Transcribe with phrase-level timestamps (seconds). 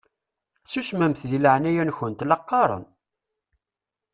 [0.71, 2.85] Susmemt deg leɛnaya-nkent la qqaṛen!